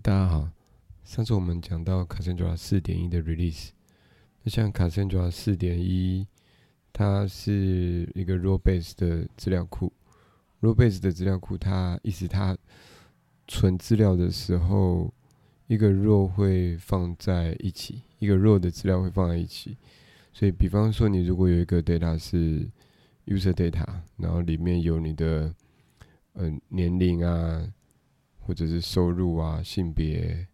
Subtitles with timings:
[0.00, 0.48] 大家好，
[1.04, 3.68] 上次我们讲到 Cassandra 四点一的 release，
[4.42, 6.26] 那像 Cassandra 四点一，
[6.94, 9.92] 它是一个 raw base 的资料库
[10.62, 12.56] ，raw base 的资料库，它意思它
[13.46, 15.12] 存资料的时候，
[15.66, 19.76] 一个 raw 会放在一起，一个 raw 的资料会放在一起，
[20.32, 22.66] 所以比方说你如果有一个 data 是
[23.26, 23.86] user data，
[24.16, 25.54] 然后里面有你的
[26.32, 27.70] 嗯年龄啊。
[28.44, 30.46] 或者是收入啊、性别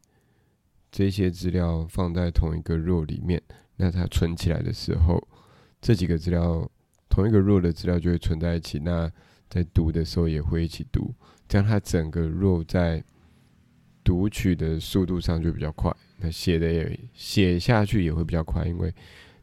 [0.90, 3.42] 这些资料放在同一个弱里面，
[3.76, 5.26] 那它存起来的时候，
[5.80, 6.70] 这几个资料
[7.08, 8.78] 同一个弱的资料就会存在一起。
[8.78, 9.10] 那
[9.48, 11.14] 在读的时候也会一起读，
[11.48, 13.02] 这样它整个弱在
[14.04, 15.94] 读取的速度上就比较快。
[16.18, 18.92] 那写的也写下去也会比较快，因为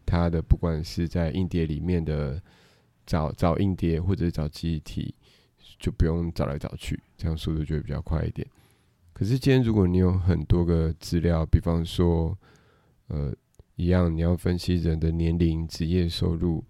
[0.05, 2.41] 它的不管是在硬碟里面的
[3.05, 5.15] 找找硬碟，或者找记忆体。
[5.79, 8.47] 就不用找来找去，这样速度就会比较快一点。
[9.13, 12.37] 可是今天如果你有很多个资料，比方说，
[13.07, 13.33] 呃，
[13.75, 16.63] 一样你要分析人的年龄、职业、收入，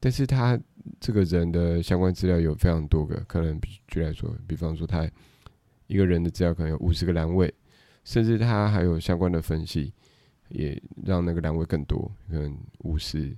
[0.00, 0.58] 但是他
[0.98, 5.06] 这个人的相关资料有非常多个，可能举来说，比方说他
[5.86, 7.52] 一个人的资料可能有五十个栏位，
[8.04, 9.92] 甚至他还有相关的分析，
[10.48, 13.36] 也让那个栏位更多，可能五十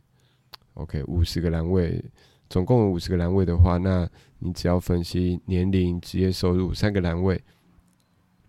[0.75, 2.05] ，OK，五十个栏位。
[2.49, 4.09] 总共有五十个栏位的话，那
[4.39, 7.43] 你只要分析年龄、职业、收入三个栏位。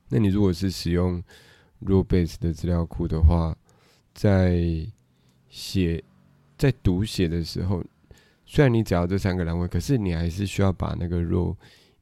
[0.10, 1.22] 那你如果是使用
[1.82, 3.56] raw base 的资料库的话，
[4.14, 4.88] 在
[5.50, 6.04] 写
[6.58, 7.84] 在读写的时候，
[8.46, 11.56] 虽然你只要这三个栏位，可是你还是需要把那个 raw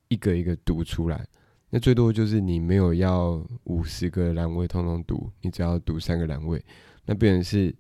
[0.08, 1.26] 一个一个读出来。
[1.70, 6.64] 那最多就是你没有要五十个栏位通通读，你只要读三个栏位。
[7.06, 7.76] 那变成是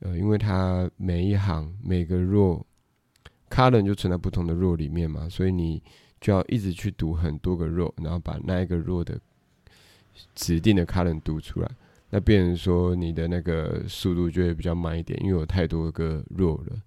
[0.00, 2.62] 呃，因为它每一行每个 raw
[3.50, 5.82] column 就存在不同的弱里面嘛，所以你
[6.20, 9.20] 就要一直去读很多个弱然后把那一个弱的
[10.34, 11.70] 指定的 column 读出来。
[12.10, 16.80] 那变成说你的那个速度就会比较慢一点，因为有太多个弱了。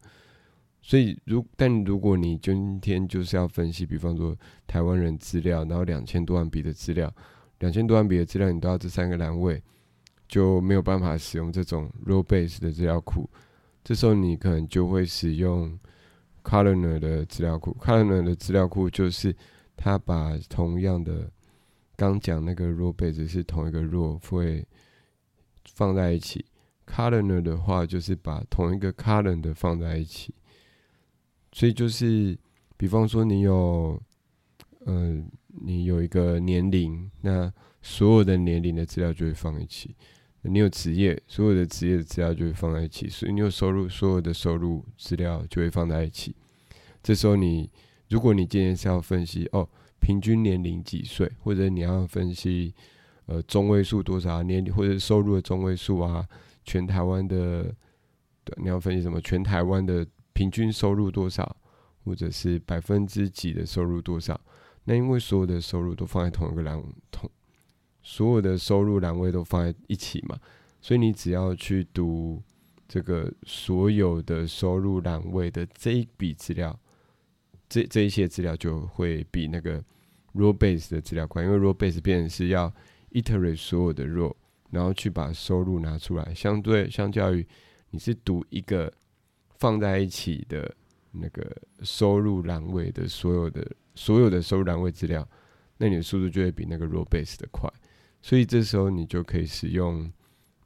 [0.82, 4.36] 所以如但如果你今天就是要分析，比方说
[4.68, 7.14] 台湾人资料，然后两千多万笔的资料，
[7.60, 9.62] 两千多万笔的资料你都要这三个栏位，
[10.28, 13.30] 就没有办法使用这种 robase 的资料库。
[13.84, 15.78] 这时候你可能就会使用。
[16.44, 19.36] C o l o n e r 的资料库 c o l o n e r 的资料库就是
[19.76, 21.32] 他把同样的
[21.96, 24.66] 刚讲那个 row base 是同一个 row 会
[25.74, 26.46] 放在一起。
[26.86, 30.34] c o l o n e r 的话就是把同一个 column 的放在一起，
[31.54, 32.38] 所以就是
[32.76, 33.98] 比方说你有，
[34.86, 39.96] 嗯，你有一个年龄，那所有的年龄的资料就会放一起。
[40.44, 46.36] 你有职业，所有的职业的资料就会放在一起；所以你有收入，所有的收入资料就会放在一起。
[47.02, 47.70] 这时候你，
[48.10, 49.68] 如果你今天是要分析哦，
[50.02, 52.74] 平均年龄几岁，或者你要分析
[53.26, 56.28] 呃中位数多少年龄，或者收入的中位数啊，
[56.66, 57.74] 全台湾的，
[58.44, 59.22] 对，你要分析什么？
[59.22, 61.56] 全台湾的平均收入多少，
[62.04, 64.40] 或者是百分之几的收入多少？
[64.84, 67.32] 那因为所有的收入都放在同一个栏同。
[68.04, 70.38] 所有的收入栏位都放在一起嘛，
[70.82, 72.44] 所以你只要去读
[72.88, 76.78] 这个所有的收入栏位的这一笔资料，
[77.70, 79.82] 这这一些资料就会比那个
[80.34, 82.72] row base 的资料快，因为 row base 变成是要
[83.12, 84.36] iterate 所有的 row，
[84.70, 87.48] 然后去把收入拿出来，相对相较于
[87.90, 88.92] 你是读一个
[89.60, 90.76] 放在一起的
[91.12, 93.66] 那个收入栏位的所有的
[93.96, 95.28] 所有的收入栏位资料，
[95.78, 97.72] 那你的速度就会比那个 row base 的快。
[98.26, 100.10] 所以这时候你就可以使用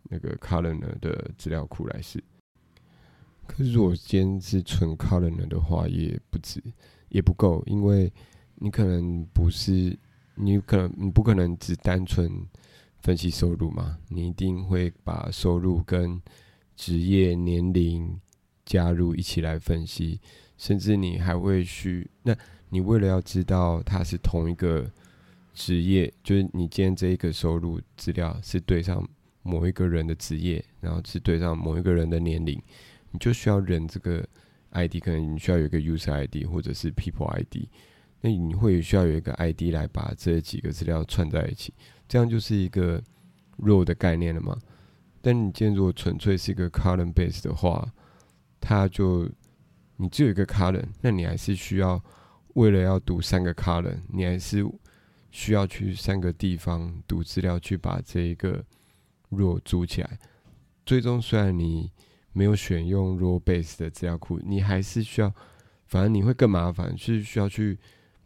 [0.04, 2.24] 那个 Columnar 的资料库来试。
[3.48, 6.62] 可是如果今天是纯 Columnar 的话，也不止，
[7.10, 8.14] 也不够，因为
[8.58, 9.98] 你可能不是，
[10.36, 12.32] 你可能你不可能只单纯
[13.02, 16.22] 分析收入嘛，你一定会把收入跟
[16.76, 18.22] 职业、年龄
[18.66, 20.22] 加入一起来分析，
[20.58, 22.38] 甚至你还会去，那
[22.70, 24.88] 你为了要知道它是同一个。
[25.58, 29.04] 职业就是你今天这一个收入资料是对上
[29.42, 32.62] 某一个人的职业，然后是对上某一个人的年龄，
[33.10, 34.24] 你就需要人这个
[34.70, 37.66] ID，可能你需要有一个 user ID 或者是 people ID，
[38.22, 41.74] 那你会需要有一个 ID 来把这几个资料串在一起，
[42.08, 43.02] 这样就是一个
[43.58, 44.56] row 的概念了嘛？
[45.24, 47.92] 但你今天如果纯粹是一个 column base 的话，
[48.62, 49.28] 它就
[49.96, 52.00] 你只有一个 column，那你还是需要
[52.54, 54.64] 为了要读三个 column，你还是。
[55.32, 58.64] 需要去三个地方读资料，去把这一个
[59.32, 60.18] raw 组起来。
[60.86, 61.92] 最终，虽然你
[62.34, 65.34] 没有选用 raw base 的资料库，你还是需要，
[65.86, 67.78] 反正你会更麻烦，是需要去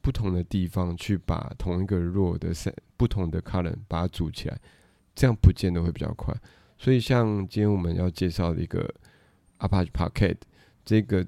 [0.02, 4.60] 不同的地方去把同一个 raw 的三不同的 column 把它组起来，
[5.16, 6.36] 这样不见得会比较快。
[6.78, 8.92] 所以像今天我们要介绍的一个
[9.60, 10.38] Apache Parquet，
[10.84, 11.26] 这个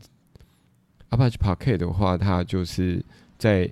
[1.09, 3.03] Apache Parquet 的话，它就是
[3.37, 3.71] 再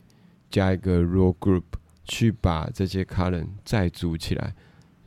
[0.50, 1.63] 加一个 raw group
[2.06, 4.53] 去把这些 column 再组起来，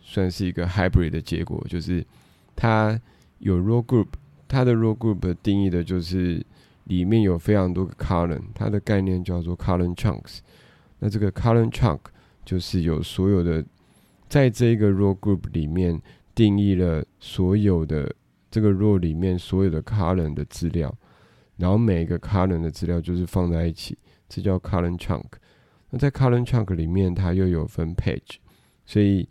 [0.01, 2.05] 算是一个 hybrid 的结果，就是
[2.55, 3.01] 它
[3.39, 4.09] 有 row group，
[4.47, 6.45] 它的 row group 定义的就是
[6.85, 10.39] 里面有非常多个 column，它的概念叫做 column chunks。
[11.01, 12.01] 那这个 column chunk
[12.45, 13.65] 就是有所有的，
[14.29, 16.01] 在这个 row group 里面
[16.35, 18.15] 定义了所有的
[18.51, 20.95] 这个 row 里面所有的 column 的资料，
[21.57, 23.99] 然后每一个 column 的资料就是放在一起，
[24.29, 25.25] 这叫 column chunk。
[25.95, 28.39] 那在 column chunk 里面，它又有分 page，
[28.85, 29.29] 所以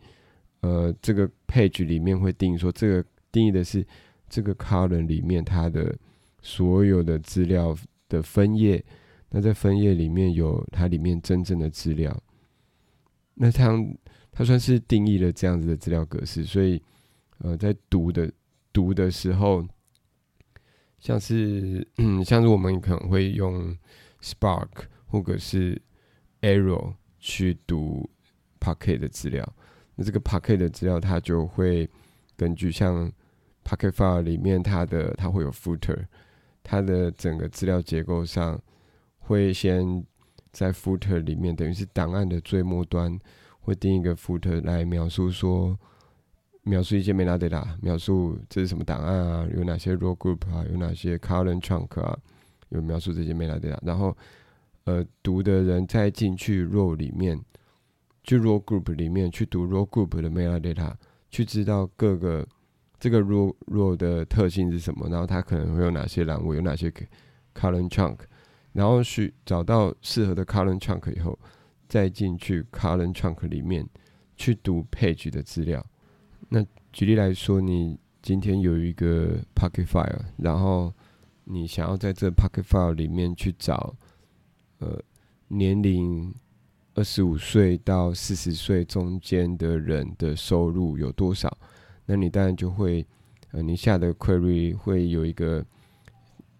[0.62, 3.86] 呃，这个 page 里面会定义说，这个定义的是
[4.30, 5.94] 这个 column 里面它的
[6.42, 7.77] 所有的资料
[8.07, 8.81] 的分页。
[9.30, 12.18] 那在分页里面有它里面真正的资料，
[13.33, 13.74] 那它
[14.31, 16.81] 它算是定义了这样子的资料格式，所以
[17.39, 18.31] 呃，在读的
[18.71, 19.68] 读的时候，
[21.00, 21.86] 像是，
[22.24, 23.77] 像是我们可能会用
[24.21, 24.69] Spark
[25.07, 25.81] 或者是
[26.44, 28.07] Arrow 去读
[28.60, 29.44] Parquet 的资料，
[29.95, 31.90] 那这个 Parquet 的资料它就会
[32.38, 33.12] 根据像
[33.63, 36.06] Parquet file 里面它的它会有 footer，
[36.62, 38.62] 它的整个资料结构上。
[39.25, 40.06] 会先
[40.51, 43.18] 在 footer 里面，等于是档案的最末端，
[43.62, 45.80] 会定一个 footer 来描述说，
[46.63, 52.19] 描述一些 metadata，描述这是什么档案啊，有哪些 row group 啊，有哪些 column chunk 啊，
[52.68, 53.78] 有描述这些 metadata。
[53.81, 54.13] 然后，
[54.85, 57.39] 呃，读的人再进去 row 里面，
[58.24, 60.94] 去 row group 里面去读 row group 的 metadata，
[61.30, 62.45] 去知道各个
[63.00, 66.91] 这个 row row 的特性是什么，然后它可能会有哪些栏位，有哪些
[67.53, 68.18] column chunk。
[68.74, 71.38] 然后去找到适合的 column chunk 以后，
[71.88, 73.88] 再进去 column chunk 里面
[74.35, 75.85] 去读 page 的资料。
[76.50, 80.91] 那举例来说，你今天有一个 Pocket File，然后
[81.44, 83.95] 你想要在这 Pocket File 里面去找，
[84.83, 85.01] 呃，
[85.47, 86.33] 年龄
[86.94, 91.57] 二十五岁到四十岁中间的人的收入有多少？
[92.06, 93.06] 那你当然就会，
[93.51, 95.65] 呃，你下的 query 会有一个。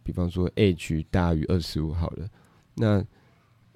[0.06, 2.30] 比方说，age 大于二十五好了，
[2.76, 3.02] 那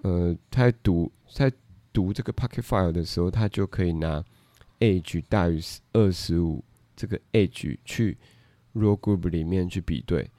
[0.01, 1.49] 呃，他在读在
[1.94, 4.21] 读这个 Pocket File 的时候，他就可以拿
[4.79, 5.57] age 大于
[5.94, 6.61] 二十五
[6.97, 8.17] 这个 age 去
[8.73, 10.29] Row Group 里面去比对，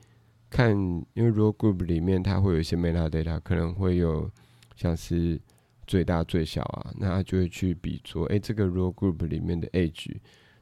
[0.50, 0.73] 看，
[1.15, 4.31] 因为 Row Group 里面它会有一些 metadata，可能会有
[4.77, 5.41] 像是
[5.87, 10.17] 最大最小啊，那他就会去比说，哎，这个 Row Group 里面的 age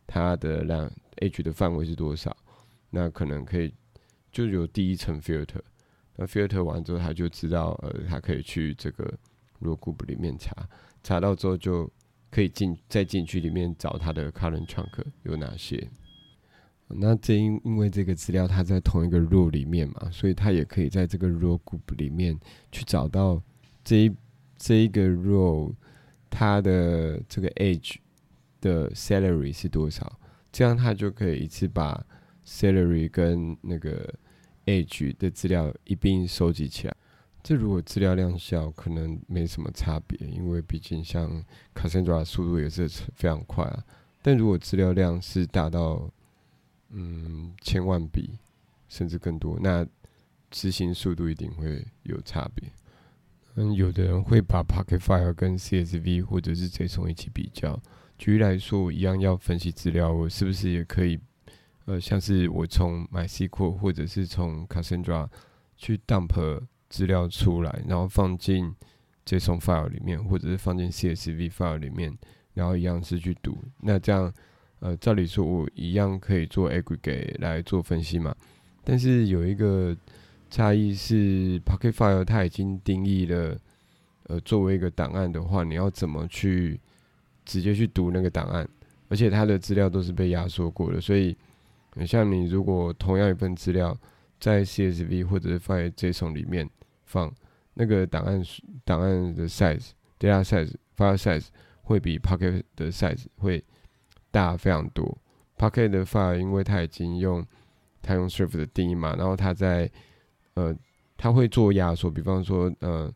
[0.07, 2.37] 它的量 age 的范围是多少，
[2.91, 3.73] 那可能可以。
[4.33, 5.63] 就有第一层 filter，
[6.15, 9.19] 那 filter 完之后，他就知道，呃，他可以去这个
[9.63, 10.55] row group 里面查，
[11.03, 11.91] 查到之后就
[12.31, 15.89] 可以进再进去里面找他的 current chunk 有哪些。
[16.89, 22.39] 那这因因为这个资料它在同一个 row 里面嘛，所以它也可以在这个 row group 里面
[22.71, 23.43] 去找到
[23.83, 24.15] 这一
[24.57, 25.73] 这一个 row
[26.31, 27.97] 它的这个 age
[28.61, 30.19] 的 salary 是多少，
[30.53, 32.05] 这样它就可以一次把
[32.47, 34.15] salary 跟那个
[34.67, 36.95] age 的资料一并收集起来，
[37.43, 41.45] 这如果资料量小，可能没什么差别，因为毕竟像
[41.75, 43.85] Cassandra 速度也是非常快啊。
[44.23, 46.11] 但如果资料量是大到
[46.99, 48.39] 嗯千万笔
[48.89, 49.87] 甚至更多，那
[50.51, 52.71] 执行速度一定会有差别。
[53.57, 57.79] 嗯，有的人会把 Pocket File 跟 CSV 或者是 JSON 一起比较。
[58.19, 61.19] 举例来说，我一样要分析资料，我是不是也可以？
[61.85, 65.29] 呃，像是我从 MySQL 或者是从 Cassandra
[65.77, 68.75] 去 dump 资料出来，然后放进
[69.25, 72.17] JSON file 里面，或者是放进 CSV file 里面，
[72.55, 73.63] 然后一样是去读。
[73.81, 74.33] 那这样，
[74.81, 78.35] 呃，照理说我一样可以做 aggregate 来做分析嘛？
[78.85, 79.97] 但是有一个
[80.51, 83.59] 差异是，Pocket file 它已经定义了，
[84.25, 86.79] 呃，作为一个档案的话，你要怎么去
[87.45, 88.69] 直接去读那个档案？
[89.09, 91.37] 而且它的资料都是被压缩过的，所以。
[92.07, 93.99] 像你如果同样一份资料
[94.39, 96.69] 在 CSV 或者是放在 JSON 里面
[97.07, 97.35] 放，
[97.73, 98.43] 那个档案
[98.85, 101.47] 档案的 size data size file size
[101.85, 103.65] 会比 Pocket 的 size 会
[104.37, 105.17] 大非常多。
[105.57, 107.43] Pocket 的 file 因为它已经用
[108.03, 109.91] 它用 Surf 的定义嘛，然后它在
[110.55, 110.77] 呃
[111.17, 113.11] 它会做压缩，比方说呃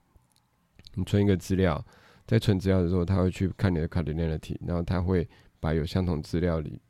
[0.94, 1.84] 你存一个资料，
[2.26, 5.28] 在存资料的时候，它会去看你的 cardinality，然后它会
[5.60, 6.80] 把有相同资料里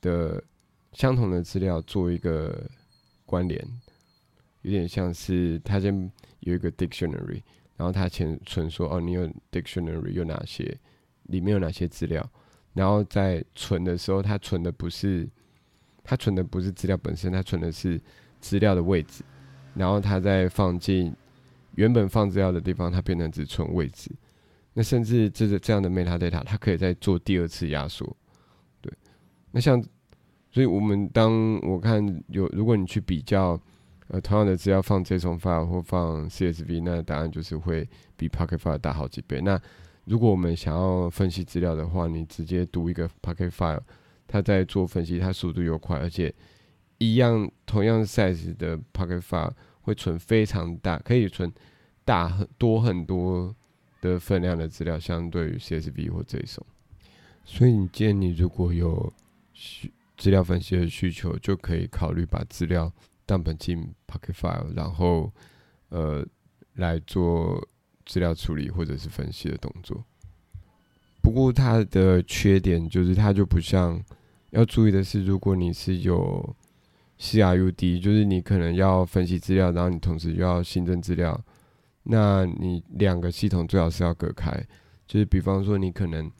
[0.00, 0.42] 的
[0.92, 2.68] 相同的资料做一个
[3.24, 3.64] 关联，
[4.62, 7.40] 有点像是他先有一个 dictionary，
[7.76, 10.76] 然后他前存说哦，你有 dictionary 有哪些
[11.24, 12.28] 里面有哪些资料，
[12.78, 15.28] 然后在存的时候，它存的不是
[16.04, 18.00] 它存的不是资料本身，它存的是
[18.38, 19.24] 资料的位置，
[19.74, 21.12] 然后它再放进
[21.74, 24.12] 原本放资料的地方，它变成只存位置。
[24.74, 28.16] 那甚至这个这样的 metadata，它可以再做第二次压缩。
[28.80, 28.92] 对，
[29.50, 29.82] 那像，
[30.48, 33.60] 所以我们当我看有，如果你去比较，
[34.06, 39.40] 呃，同样的资料放 JSON file 或放 CSV，那答案就是会比 Pocket file 大好几倍。
[39.40, 39.60] 那
[40.08, 43.82] 如果我们想要分析资料的话，你直接读一个 Pocket file，
[44.26, 46.34] 它在做分析，它速度又快，而且
[46.98, 51.52] 一样同样 size 的 Pocket file 会存非常大，可以存
[52.04, 53.54] 大很多很多。
[54.00, 56.62] 的分量的资料相对于 CSV 或 JSON，
[57.44, 59.12] 所以你建议你如果有
[59.52, 62.92] 需资料分析的需求，就可以考虑把资料
[63.26, 65.32] dump 进 Pocket File，然后
[65.88, 66.24] 呃
[66.74, 67.60] 来做
[68.08, 70.04] 资料处理或者是分析的动作。
[71.20, 74.02] 不过它的缺点就是它就不像
[74.50, 76.56] 要注意的是，如果你是有
[77.20, 81.38] CRUD，就是你可能要分析资料，然后你同时又要新增资料。
[82.04, 84.50] 那你两个系统最好是要隔开，
[85.06, 86.30] 就是比方说你可能，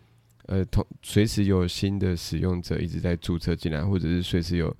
[0.46, 4.74] 呃，同随时有新的使用者一直在注册进来，或者是随时有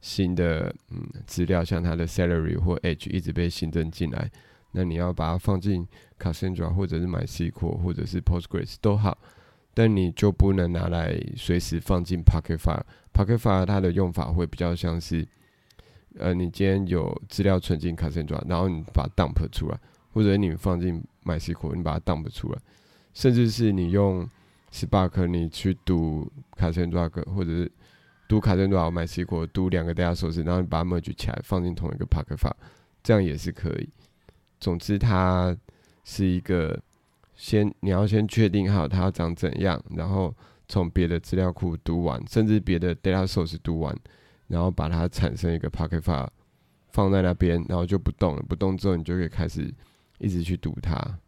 [0.00, 4.28] 新的嗯资料，像他的 salary 或 age 一直被新增进来，
[4.72, 5.86] 那你要把它放进
[6.18, 9.16] Cassandra 或者是 MySQL 或者是 Postgres 都好，
[9.72, 12.82] 但你就不能拿来随时放进 Pocket File。
[13.14, 15.26] Pocket File 它的用法会比较像是，
[16.18, 19.78] 呃，你今天有资料存进 Cassandra，然后你把它 dump 出来。
[20.14, 22.58] 或者你放进 MySQL，你把它 dump 出来，
[23.14, 24.28] 甚至是你用
[24.70, 27.72] Spark，你去读卡森多克，或者是
[28.28, 32.52] 读卡森多少 MySQL，读两个 data source，然后你把它 merge 起来，放进同一个 Pocket file，
[33.02, 33.88] 这样也是可以。
[34.62, 35.54] 总之，它
[36.04, 36.80] 是一个
[37.34, 40.34] 先你要先确定好它要长怎样，然后
[40.68, 43.94] 从别的资料库读完，甚至别的 data source 读完，
[44.46, 46.28] 然后把它产生一个 Pocket file
[46.90, 48.42] 放在那边，然后就不动了。
[48.48, 49.74] 不动之后，你就可以开始。
[50.18, 51.18] 一直去读它，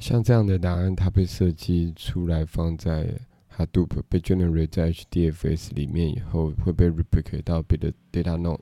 [0.00, 3.08] 像这样的答案，它被设计出来放在
[3.56, 8.58] Hadoop 被 generate 在 HDFS 里面以后，会被 replicate 到别的 data node，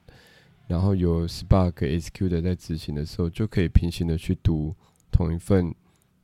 [0.66, 4.75] 然后有 Spark SQ 的在执行的时候，就可以平行的去读
[5.11, 5.75] 同一份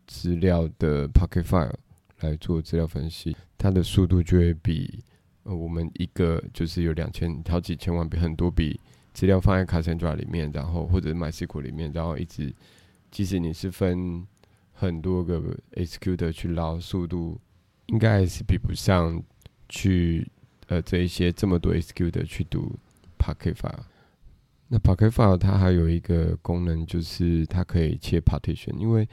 [0.06, 1.75] 资料的 Pocket file
[2.20, 5.02] 来做资料分析，它的速度就会比
[5.42, 8.78] 呃我们一个就是有两千好几千万笔很多笔
[9.12, 12.54] 资料放在 Cassandra 里面，然后或者 MySQL 里面，然后一直。
[13.11, 14.25] 即使你是分
[14.73, 15.42] 很多个
[15.75, 17.40] SQ 的去捞，速度
[17.87, 19.20] 应该还是比不上
[19.68, 20.25] 去
[20.68, 22.78] 呃这一些这么多 SQ 的去读
[23.18, 23.82] Pocket File。
[24.73, 28.75] 那 Pocket File 它还有一个功能，就是它可以切 Partition。
[28.79, 29.07] 因为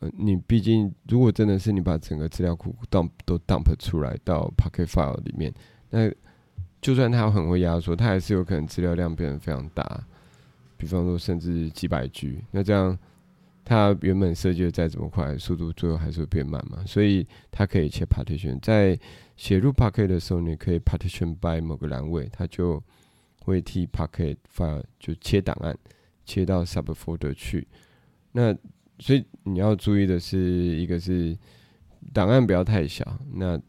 [0.00, 5.52] 呃你毕竟如果真的是你把整个资料库 dump 都 dump 出来到 Pocket File 里面，
[5.90, 6.08] 那
[6.80, 10.06] 就算它很会压缩，它还是有可能资料量变得非常大。
[10.76, 12.98] 比方说甚至几百 G，那这样。
[13.64, 18.58] 它原本设计的再怎么快，速度最后还是会变慢嘛，所以它可以切 partition。
[18.60, 18.98] 在
[19.36, 22.82] 写入 Pocket 的时候，你可以 partition by 某个栏位，它就
[23.44, 25.76] 会替 Pocket file 就切档案，
[26.24, 27.66] 切到 subfolder 去。
[28.32, 28.56] 那
[28.98, 31.36] 所以你要注意的是，一个是
[32.12, 33.60] 档案不要太小，那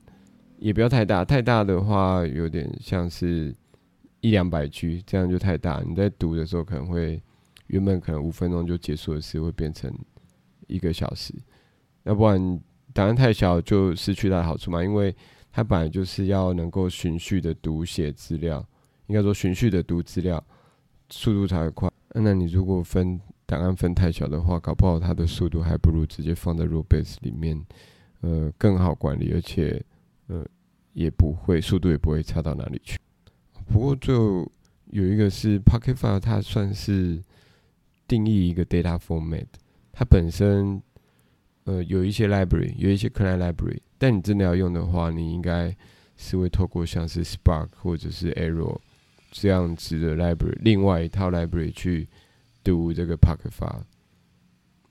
[0.57, 3.55] 也不要太大，太大的话有点像是
[4.21, 7.21] 一两百 G，这样就太大，你在读的时候可能会。
[7.67, 9.91] 原本可能五分钟就结束的事，会变成
[10.67, 11.33] 一个小时。
[12.03, 12.61] 要不然
[12.93, 14.83] 档案太小，就失去它的好处嘛。
[14.83, 15.15] 因为
[15.49, 18.63] 它本来就是要能够循序的读写资料，
[19.13, 20.43] 应该说循序的读资料，
[21.11, 21.87] 速度才会快。
[22.15, 27.63] 那你如果分档案分太小的话，搞不好它的速度还不如直接放在 raw base 里面，
[28.21, 29.79] 呃，更好管理，而且
[30.25, 30.43] 呃
[30.93, 32.97] 也不会速度也不会差到哪里去。
[33.71, 34.51] 不过最后
[34.87, 37.21] 有一个是 Pocket File，它算是。
[38.05, 39.45] 定义一个 data format，
[39.93, 40.79] 它本身
[41.63, 45.75] 呃有一些 library，有一些 client library，但你真的要用的话，你应该
[46.17, 48.77] 是会透过像是 Spark 或者是 Arrow
[49.33, 52.07] 这样子的 library，另外一套 library 去
[52.63, 53.83] 读这个 park file。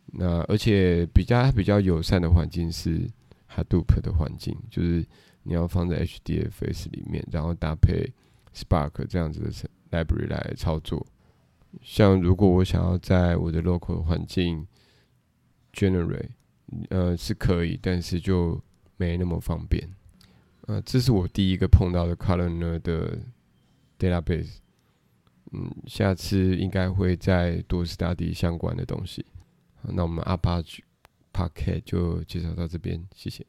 [0.06, 3.08] 那而且比较比较友善的环境是
[3.48, 5.06] Hadoop 的环境，就是
[5.44, 8.12] 你要放在 HDFS 里面，然后搭配
[8.52, 9.50] Spark 这样子的
[9.90, 11.06] library 来操作。
[11.80, 14.66] 像如果我想要在我的 local 环境
[15.72, 16.28] generate，
[16.90, 18.60] 呃是可以，但是就
[18.96, 19.88] 没那么方便。
[20.66, 23.18] 呃，这是我第一个碰到的 columnar 的
[24.10, 24.56] database。
[25.52, 29.24] 嗯，下次应该会再多 study 相关的东西。
[29.82, 30.78] 那我们 Apache
[31.32, 33.46] Packet 就介绍到这边，谢谢。